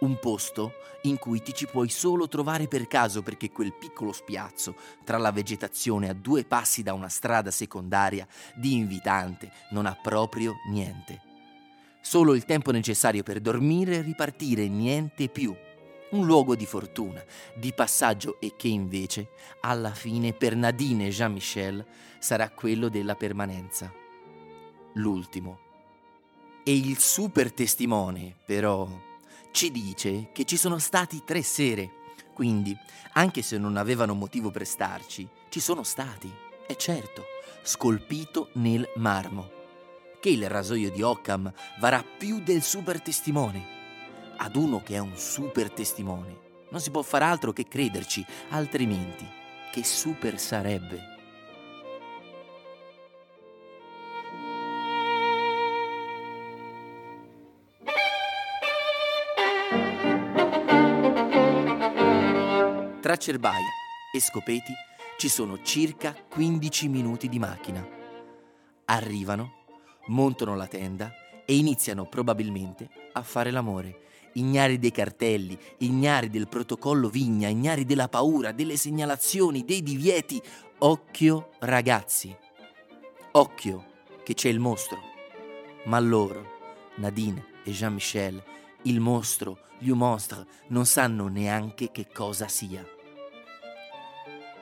Un 0.00 0.18
posto 0.18 0.74
in 1.04 1.16
cui 1.16 1.40
ti 1.40 1.54
ci 1.54 1.64
puoi 1.64 1.88
solo 1.88 2.28
trovare 2.28 2.68
per 2.68 2.86
caso 2.86 3.22
perché 3.22 3.50
quel 3.50 3.72
piccolo 3.72 4.12
spiazzo, 4.12 4.74
tra 5.02 5.16
la 5.16 5.32
vegetazione 5.32 6.10
a 6.10 6.12
due 6.12 6.44
passi 6.44 6.82
da 6.82 6.92
una 6.92 7.08
strada 7.08 7.50
secondaria, 7.50 8.26
di 8.54 8.74
invitante 8.74 9.50
non 9.70 9.86
ha 9.86 9.98
proprio 10.02 10.56
niente. 10.68 11.22
Solo 12.02 12.34
il 12.34 12.44
tempo 12.44 12.72
necessario 12.72 13.22
per 13.22 13.40
dormire 13.40 13.96
e 13.96 14.02
ripartire, 14.02 14.68
niente 14.68 15.30
più 15.30 15.56
un 16.10 16.26
luogo 16.26 16.56
di 16.56 16.66
fortuna, 16.66 17.24
di 17.54 17.72
passaggio 17.72 18.40
e 18.40 18.54
che 18.56 18.68
invece, 18.68 19.30
alla 19.60 19.92
fine, 19.92 20.32
per 20.32 20.56
Nadine 20.56 21.06
e 21.06 21.10
Jean-Michel 21.10 21.86
sarà 22.18 22.50
quello 22.50 22.88
della 22.88 23.14
permanenza. 23.14 23.92
L'ultimo. 24.94 25.58
E 26.64 26.76
il 26.76 26.98
super 26.98 27.52
testimone, 27.52 28.36
però, 28.44 28.88
ci 29.52 29.70
dice 29.70 30.30
che 30.32 30.44
ci 30.44 30.56
sono 30.56 30.78
stati 30.78 31.22
tre 31.24 31.42
sere, 31.42 31.90
quindi, 32.34 32.76
anche 33.12 33.42
se 33.42 33.58
non 33.58 33.76
avevano 33.76 34.14
motivo 34.14 34.50
per 34.50 34.66
starci, 34.66 35.28
ci 35.48 35.60
sono 35.60 35.82
stati, 35.82 36.32
è 36.66 36.74
certo, 36.76 37.24
scolpito 37.62 38.50
nel 38.54 38.88
marmo. 38.96 39.58
Che 40.20 40.28
il 40.28 40.48
rasoio 40.48 40.90
di 40.90 41.02
Occam 41.02 41.52
varrà 41.78 42.04
più 42.04 42.40
del 42.40 42.62
super 42.62 43.00
testimone 43.00 43.78
ad 44.42 44.56
uno 44.56 44.82
che 44.82 44.94
è 44.94 44.98
un 44.98 45.16
super 45.16 45.70
testimone. 45.70 46.48
Non 46.70 46.80
si 46.80 46.90
può 46.90 47.02
far 47.02 47.22
altro 47.22 47.52
che 47.52 47.66
crederci, 47.68 48.24
altrimenti 48.50 49.26
che 49.70 49.84
super 49.84 50.38
sarebbe. 50.38 51.18
Tra 63.00 63.16
Cerbaia 63.16 63.58
e 64.12 64.20
Scopeti 64.20 64.72
ci 65.18 65.28
sono 65.28 65.60
circa 65.62 66.14
15 66.14 66.88
minuti 66.88 67.28
di 67.28 67.38
macchina. 67.38 67.86
Arrivano, 68.86 69.64
montano 70.06 70.54
la 70.54 70.66
tenda 70.66 71.12
e 71.44 71.56
iniziano 71.56 72.06
probabilmente 72.06 72.88
a 73.12 73.22
fare 73.22 73.50
l'amore 73.50 74.08
ignari 74.34 74.78
dei 74.78 74.90
cartelli, 74.90 75.58
ignari 75.78 76.30
del 76.30 76.48
protocollo 76.48 77.08
vigna, 77.08 77.48
ignari 77.48 77.84
della 77.84 78.08
paura, 78.08 78.52
delle 78.52 78.76
segnalazioni, 78.76 79.64
dei 79.64 79.82
divieti. 79.82 80.40
Occhio 80.78 81.50
ragazzi, 81.60 82.34
occhio 83.32 83.84
che 84.24 84.34
c'è 84.34 84.48
il 84.48 84.60
mostro. 84.60 84.98
Ma 85.84 85.98
loro, 85.98 86.58
Nadine 86.96 87.44
e 87.64 87.70
Jean-Michel, 87.70 88.42
il 88.82 89.00
mostro, 89.00 89.58
gli 89.78 89.90
monstre, 89.90 90.46
non 90.68 90.86
sanno 90.86 91.28
neanche 91.28 91.90
che 91.90 92.08
cosa 92.12 92.48
sia. 92.48 92.84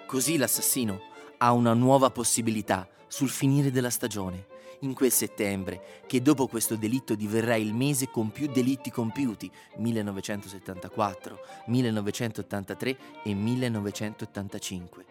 Così 0.06 0.36
l'assassino 0.36 1.00
ha 1.38 1.52
una 1.52 1.74
nuova 1.74 2.10
possibilità 2.10 2.88
sul 3.06 3.28
finire 3.28 3.70
della 3.70 3.90
stagione 3.90 4.56
in 4.80 4.94
quel 4.94 5.10
settembre, 5.10 6.02
che 6.06 6.22
dopo 6.22 6.46
questo 6.46 6.76
delitto 6.76 7.14
diverrà 7.14 7.56
il 7.56 7.74
mese 7.74 8.08
con 8.10 8.30
più 8.30 8.46
delitti 8.48 8.90
compiuti, 8.90 9.50
1974, 9.76 11.38
1983 11.66 12.98
e 13.24 13.34
1985. 13.34 15.04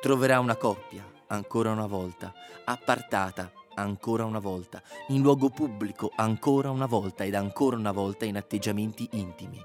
Troverà 0.00 0.40
una 0.40 0.56
coppia, 0.56 1.04
ancora 1.26 1.70
una 1.70 1.86
volta, 1.86 2.32
appartata, 2.64 3.52
ancora 3.74 4.24
una 4.24 4.38
volta, 4.38 4.82
in 5.08 5.20
luogo 5.20 5.50
pubblico, 5.50 6.10
ancora 6.16 6.70
una 6.70 6.86
volta 6.86 7.24
ed 7.24 7.34
ancora 7.34 7.76
una 7.76 7.92
volta 7.92 8.24
in 8.24 8.36
atteggiamenti 8.36 9.08
intimi. 9.12 9.62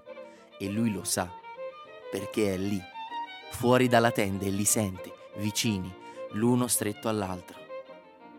E 0.58 0.70
lui 0.70 0.92
lo 0.92 1.04
sa, 1.04 1.32
perché 2.12 2.54
è 2.54 2.58
lì, 2.58 2.82
fuori 3.52 3.88
dalla 3.88 4.12
tenda 4.12 4.46
e 4.46 4.50
li 4.50 4.66
sente, 4.66 5.14
vicini, 5.38 5.94
l'uno 6.32 6.68
stretto 6.68 7.08
all'altro, 7.08 7.58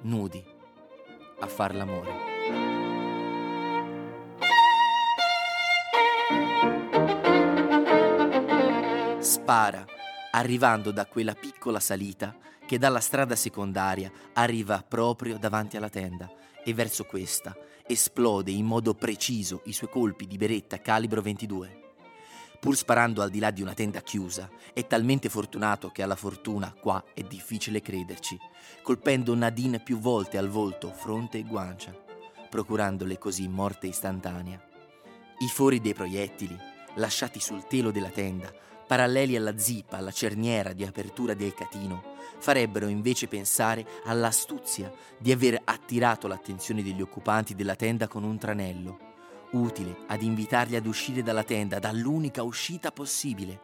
nudi 0.02 0.54
a 1.38 1.46
far 1.46 1.74
l'amore. 1.74 2.34
Spara, 9.20 9.84
arrivando 10.32 10.90
da 10.90 11.06
quella 11.06 11.34
piccola 11.34 11.80
salita 11.80 12.36
che 12.66 12.78
dalla 12.78 13.00
strada 13.00 13.36
secondaria 13.36 14.10
arriva 14.34 14.84
proprio 14.86 15.38
davanti 15.38 15.76
alla 15.76 15.88
tenda 15.88 16.30
e 16.64 16.74
verso 16.74 17.04
questa 17.04 17.56
esplode 17.86 18.50
in 18.50 18.66
modo 18.66 18.94
preciso 18.94 19.62
i 19.66 19.72
suoi 19.72 19.88
colpi 19.88 20.26
di 20.26 20.36
beretta 20.36 20.80
calibro 20.80 21.22
22. 21.22 21.85
Pur 22.58 22.76
sparando 22.76 23.22
al 23.22 23.30
di 23.30 23.38
là 23.38 23.50
di 23.50 23.62
una 23.62 23.74
tenda 23.74 24.00
chiusa, 24.00 24.50
è 24.72 24.86
talmente 24.86 25.28
fortunato 25.28 25.90
che 25.90 26.02
alla 26.02 26.16
fortuna 26.16 26.72
qua 26.72 27.02
è 27.14 27.22
difficile 27.22 27.80
crederci, 27.80 28.38
colpendo 28.82 29.34
Nadine 29.34 29.80
più 29.80 29.98
volte 29.98 30.38
al 30.38 30.48
volto, 30.48 30.90
fronte 30.92 31.38
e 31.38 31.42
guancia, 31.42 31.94
procurandole 32.48 33.18
così 33.18 33.46
morte 33.48 33.86
istantanea. 33.86 34.60
I 35.38 35.48
fori 35.48 35.80
dei 35.80 35.94
proiettili, 35.94 36.56
lasciati 36.94 37.40
sul 37.40 37.66
telo 37.66 37.90
della 37.90 38.10
tenda, 38.10 38.52
paralleli 38.86 39.36
alla 39.36 39.58
zippa, 39.58 39.98
alla 39.98 40.12
cerniera 40.12 40.72
di 40.72 40.84
apertura 40.84 41.34
del 41.34 41.54
catino, 41.54 42.14
farebbero 42.38 42.88
invece 42.88 43.28
pensare 43.28 43.86
all'astuzia 44.04 44.92
di 45.18 45.32
aver 45.32 45.60
attirato 45.64 46.26
l'attenzione 46.26 46.82
degli 46.82 47.02
occupanti 47.02 47.54
della 47.54 47.74
tenda 47.74 48.08
con 48.08 48.24
un 48.24 48.38
tranello, 48.38 49.05
utile 49.60 50.04
ad 50.06 50.22
invitarli 50.22 50.76
ad 50.76 50.86
uscire 50.86 51.22
dalla 51.22 51.42
tenda 51.42 51.78
dall'unica 51.78 52.42
uscita 52.42 52.92
possibile, 52.92 53.60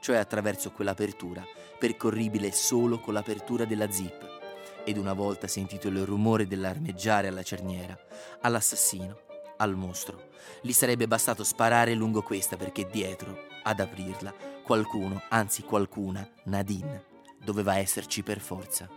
cioè 0.00 0.16
attraverso 0.16 0.70
quell'apertura, 0.72 1.44
percorribile 1.78 2.52
solo 2.52 2.98
con 3.00 3.14
l'apertura 3.14 3.64
della 3.64 3.90
zip. 3.90 4.40
Ed 4.84 4.96
una 4.96 5.12
volta 5.12 5.46
sentito 5.46 5.88
il 5.88 6.04
rumore 6.04 6.46
dell'armeggiare 6.46 7.28
alla 7.28 7.42
cerniera, 7.42 7.96
all'assassino, 8.40 9.20
al 9.58 9.76
mostro, 9.76 10.30
gli 10.60 10.72
sarebbe 10.72 11.06
bastato 11.06 11.44
sparare 11.44 11.94
lungo 11.94 12.22
questa 12.22 12.56
perché 12.56 12.88
dietro, 12.90 13.46
ad 13.62 13.78
aprirla, 13.78 14.34
qualcuno, 14.64 15.22
anzi 15.28 15.62
qualcuna, 15.62 16.28
Nadine, 16.44 17.04
doveva 17.38 17.76
esserci 17.76 18.22
per 18.22 18.40
forza. 18.40 18.88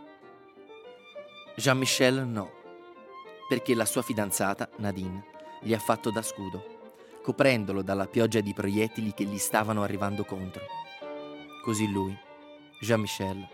Jean-Michel 1.55 2.25
no, 2.25 2.51
perché 3.47 3.75
la 3.75 3.85
sua 3.85 4.01
fidanzata, 4.01 4.69
Nadine, 4.77 5.33
gli 5.61 5.73
ha 5.73 5.79
fatto 5.79 6.11
da 6.11 6.21
scudo, 6.21 6.75
coprendolo 7.21 7.81
dalla 7.81 8.07
pioggia 8.07 8.39
di 8.39 8.53
proiettili 8.53 9.13
che 9.13 9.23
gli 9.23 9.37
stavano 9.37 9.83
arrivando 9.83 10.23
contro. 10.23 10.63
Così 11.63 11.89
lui, 11.91 12.15
Jean-Michel, 12.79 13.47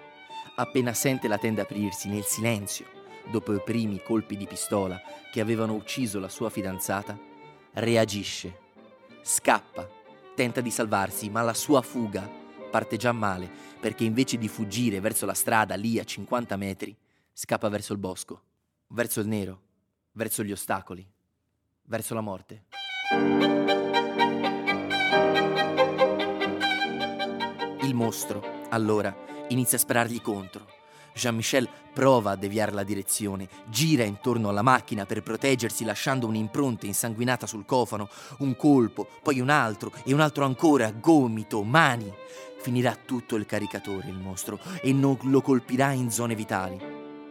appena 0.56 0.94
sente 0.94 1.28
la 1.28 1.38
tenda 1.38 1.62
aprirsi 1.62 2.10
nel 2.10 2.24
silenzio, 2.24 2.86
dopo 3.32 3.54
i 3.54 3.62
primi 3.64 4.02
colpi 4.02 4.36
di 4.36 4.46
pistola 4.46 5.00
che 5.32 5.40
avevano 5.40 5.74
ucciso 5.74 6.20
la 6.20 6.28
sua 6.28 6.50
fidanzata, 6.50 7.18
reagisce, 7.74 8.58
scappa, 9.22 9.88
tenta 10.36 10.60
di 10.60 10.72
salvarsi, 10.72 11.30
ma 11.30 11.42
la 11.42 11.54
sua 11.54 11.82
fuga 11.82 12.30
parte 12.70 12.98
già 12.98 13.12
male 13.12 13.50
perché 13.80 14.04
invece 14.04 14.38
di 14.38 14.48
fuggire 14.48 15.00
verso 15.00 15.26
la 15.26 15.34
strada 15.34 15.76
lì 15.76 16.00
a 16.00 16.04
50 16.04 16.56
metri, 16.58 16.98
scappa 17.32 17.70
verso 17.70 17.94
il 17.94 18.00
bosco, 18.00 18.44
verso 18.88 19.20
il 19.20 19.28
nero, 19.28 19.62
verso 20.12 20.44
gli 20.44 20.52
ostacoli 20.52 21.08
verso 21.92 22.14
la 22.14 22.22
morte. 22.22 22.64
Il 27.82 27.94
mostro, 27.94 28.42
allora, 28.70 29.14
inizia 29.50 29.78
a 29.78 29.82
sparargli 29.82 30.22
contro. 30.22 30.66
Jean-Michel 31.14 31.68
prova 31.94 32.32
a 32.32 32.36
deviare 32.38 32.72
la 32.72 32.86
direzione, 32.86 33.50
gira 33.66 34.06
intorno 34.06 34.48
alla 34.48 34.62
macchina 34.62 35.06
per 35.06 35.22
proteggersi 35.22 35.84
lasciando 35.84 36.28
un'impronta 36.28 36.86
insanguinata 36.86 37.46
sul 37.46 37.66
cofano, 37.66 38.08
un 38.38 38.56
colpo, 38.56 39.06
poi 39.22 39.42
un 39.42 39.50
altro 39.50 39.92
e 40.06 40.14
un 40.14 40.22
altro 40.22 40.46
ancora, 40.46 40.90
gomito, 40.92 41.62
mani. 41.62 42.10
Finirà 42.62 42.96
tutto 42.96 43.36
il 43.36 43.46
caricatore, 43.46 44.08
il 44.08 44.18
mostro, 44.18 44.58
e 44.82 44.94
non 44.94 45.18
lo 45.24 45.42
colpirà 45.42 45.92
in 45.92 46.10
zone 46.10 46.36
vitali, 46.36 46.80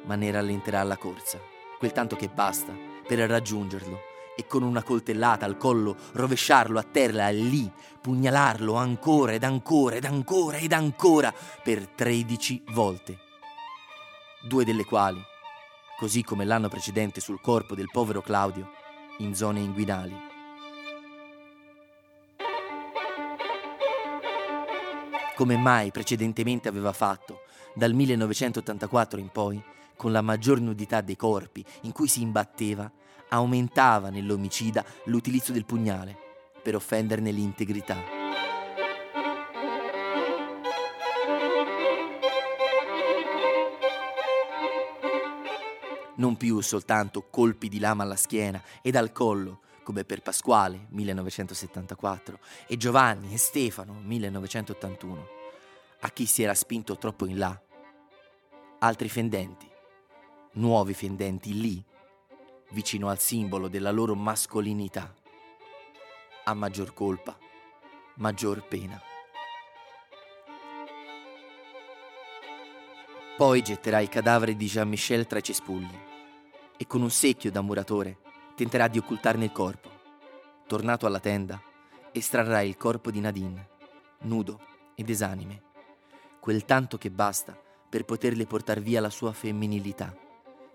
ma 0.05 0.17
ne 0.17 0.31
rallenterà 0.31 0.83
la 0.83 0.99
corsa, 0.99 1.39
quel 1.79 1.93
tanto 1.93 2.15
che 2.15 2.29
basta 2.29 2.77
per 3.07 3.21
raggiungerlo 3.21 4.10
e 4.41 4.47
con 4.47 4.63
una 4.63 4.83
coltellata 4.83 5.45
al 5.45 5.57
collo 5.59 5.97
rovesciarlo 6.13 6.79
a 6.79 6.83
terra 6.83 7.29
e 7.29 7.35
lì 7.35 7.71
pugnalarlo 8.01 8.75
ancora 8.75 9.33
ed 9.33 9.45
ancora 9.45 9.97
ed 9.97 10.05
ancora 10.05 10.57
ed 10.57 10.73
ancora 10.73 11.33
per 11.63 11.87
13 11.87 12.65
volte. 12.69 13.19
Due 14.43 14.65
delle 14.65 14.85
quali, 14.85 15.23
così 15.99 16.25
come 16.25 16.47
l'anno 16.47 16.69
precedente 16.69 17.21
sul 17.21 17.41
corpo 17.41 17.75
del 17.75 17.91
povero 17.93 18.23
Claudio, 18.23 18.71
in 19.19 19.35
zone 19.35 19.61
inguinali. 19.61 20.17
Come 25.37 25.57
mai 25.59 25.91
precedentemente 25.91 26.69
aveva 26.69 26.93
fatto, 26.93 27.41
dal 27.75 27.93
1984 27.93 29.21
in 29.21 29.29
poi, 29.29 29.63
con 29.97 30.13
la 30.13 30.23
maggior 30.23 30.61
nudità 30.61 31.03
dei 31.03 31.17
corpi 31.17 31.63
in 31.83 31.93
cui 31.93 32.09
si 32.09 32.23
imbatteva 32.23 32.91
aumentava 33.31 34.11
nell'omicida 34.11 34.85
l'utilizzo 35.05 35.53
del 35.53 35.65
pugnale 35.65 36.17
per 36.63 36.75
offenderne 36.75 37.31
l'integrità. 37.31 38.19
Non 46.17 46.37
più 46.37 46.61
soltanto 46.61 47.29
colpi 47.31 47.69
di 47.69 47.79
lama 47.79 48.03
alla 48.03 48.17
schiena 48.17 48.63
ed 48.83 48.95
al 48.95 49.11
collo, 49.11 49.63
come 49.83 50.05
per 50.05 50.21
Pasquale 50.21 50.87
1974 50.91 52.39
e 52.67 52.77
Giovanni 52.77 53.33
e 53.33 53.39
Stefano 53.39 53.95
1981, 53.95 55.29
a 56.01 56.11
chi 56.11 56.27
si 56.27 56.43
era 56.43 56.55
spinto 56.55 56.99
troppo 56.99 57.25
in 57.25 57.39
là. 57.39 57.59
Altri 58.81 59.09
fendenti, 59.09 59.67
nuovi 60.53 60.93
fendenti 60.93 61.59
lì 61.59 61.83
vicino 62.71 63.09
al 63.09 63.19
simbolo 63.19 63.69
della 63.69 63.91
loro 63.91 64.15
mascolinità. 64.15 65.15
A 66.45 66.55
maggior 66.55 66.93
colpa, 66.93 67.37
maggior 68.17 68.67
pena. 68.67 69.01
Poi 73.37 73.63
getterà 73.63 74.01
il 74.01 74.09
cadavere 74.09 74.55
di 74.55 74.67
Jean-Michel 74.67 75.27
tra 75.27 75.39
i 75.39 75.43
cespugli 75.43 75.99
e 76.77 76.87
con 76.87 77.01
un 77.01 77.11
secchio 77.11 77.51
da 77.51 77.63
muratore 77.63 78.19
tenterà 78.55 78.89
di 78.89 78.99
occultarne 78.99 79.45
il 79.45 79.53
corpo. 79.53 79.89
Tornato 80.67 81.07
alla 81.07 81.21
tenda, 81.21 81.61
estrarrà 82.13 82.61
il 82.61 82.77
corpo 82.77 83.11
di 83.11 83.21
Nadine, 83.21 83.69
nudo 84.23 84.61
ed 84.95 85.09
esanime, 85.09 85.63
quel 86.39 86.65
tanto 86.65 86.99
che 86.99 87.11
basta 87.11 87.59
per 87.89 88.05
poterle 88.05 88.47
portar 88.47 88.81
via 88.81 89.01
la 89.01 89.11
sua 89.11 89.33
femminilità, 89.33 90.15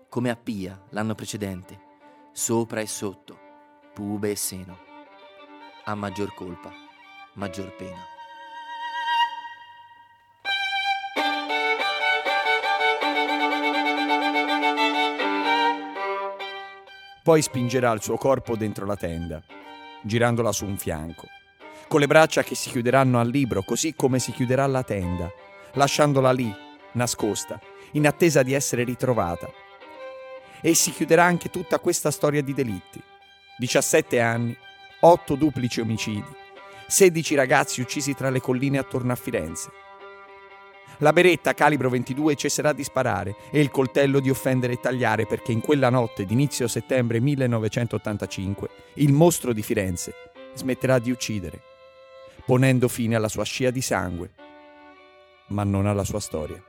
come 0.08 0.30
a 0.30 0.36
Pia 0.36 0.86
l'anno 0.90 1.14
precedente, 1.14 1.80
sopra 2.38 2.82
e 2.82 2.86
sotto, 2.86 3.38
pube 3.94 4.32
e 4.32 4.36
seno. 4.36 4.76
A 5.84 5.94
maggior 5.94 6.34
colpa, 6.34 6.70
maggior 7.32 7.74
pena. 7.74 8.04
Poi 17.22 17.40
spingerà 17.40 17.90
il 17.92 18.02
suo 18.02 18.18
corpo 18.18 18.54
dentro 18.54 18.84
la 18.84 18.96
tenda, 18.96 19.42
girandola 20.02 20.52
su 20.52 20.66
un 20.66 20.76
fianco, 20.76 21.26
con 21.88 22.00
le 22.00 22.06
braccia 22.06 22.42
che 22.42 22.54
si 22.54 22.68
chiuderanno 22.68 23.18
al 23.18 23.30
libro, 23.30 23.62
così 23.62 23.94
come 23.94 24.18
si 24.18 24.32
chiuderà 24.32 24.66
la 24.66 24.82
tenda, 24.82 25.32
lasciandola 25.72 26.32
lì, 26.32 26.54
nascosta, 26.92 27.58
in 27.92 28.06
attesa 28.06 28.42
di 28.42 28.52
essere 28.52 28.84
ritrovata 28.84 29.64
e 30.66 30.74
si 30.74 30.90
chiuderà 30.90 31.22
anche 31.22 31.48
tutta 31.48 31.78
questa 31.78 32.10
storia 32.10 32.42
di 32.42 32.52
delitti. 32.52 33.00
17 33.56 34.18
anni, 34.18 34.56
8 34.98 35.36
duplici 35.36 35.80
omicidi, 35.80 36.26
16 36.88 37.36
ragazzi 37.36 37.80
uccisi 37.80 38.14
tra 38.14 38.30
le 38.30 38.40
colline 38.40 38.78
attorno 38.78 39.12
a 39.12 39.14
Firenze. 39.14 39.70
La 40.98 41.12
beretta 41.12 41.54
calibro 41.54 41.88
22 41.88 42.34
cesserà 42.34 42.72
di 42.72 42.82
sparare 42.82 43.36
e 43.52 43.60
il 43.60 43.70
coltello 43.70 44.18
di 44.18 44.28
offendere 44.28 44.72
e 44.72 44.80
tagliare 44.80 45.24
perché 45.24 45.52
in 45.52 45.60
quella 45.60 45.88
notte 45.88 46.24
d'inizio 46.24 46.66
settembre 46.66 47.20
1985 47.20 48.68
il 48.94 49.12
mostro 49.12 49.52
di 49.52 49.62
Firenze 49.62 50.14
smetterà 50.54 50.98
di 50.98 51.12
uccidere, 51.12 51.60
ponendo 52.44 52.88
fine 52.88 53.14
alla 53.14 53.28
sua 53.28 53.44
scia 53.44 53.70
di 53.70 53.82
sangue, 53.82 54.30
ma 55.48 55.62
non 55.62 55.86
alla 55.86 56.02
sua 56.02 56.18
storia. 56.18 56.60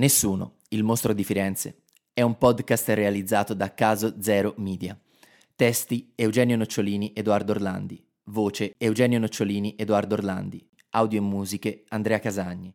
Nessuno, 0.00 0.54
il 0.68 0.82
mostro 0.82 1.12
di 1.12 1.22
Firenze, 1.22 1.82
è 2.14 2.22
un 2.22 2.38
podcast 2.38 2.88
realizzato 2.88 3.52
da 3.52 3.74
Caso 3.74 4.14
Zero 4.18 4.54
Media. 4.56 4.98
Testi 5.54 6.12
Eugenio 6.14 6.56
Nocciolini, 6.56 7.12
Edoardo 7.14 7.52
Orlandi. 7.52 8.02
Voce 8.24 8.72
Eugenio 8.78 9.18
Nocciolini, 9.18 9.74
Edoardo 9.76 10.14
Orlandi. 10.14 10.66
Audio 10.92 11.18
e 11.18 11.20
musiche 11.20 11.84
Andrea 11.88 12.18
Casagni. 12.18 12.74